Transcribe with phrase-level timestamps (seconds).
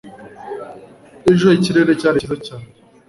[1.31, 2.67] ejo, ikirere cyari cyiza cyane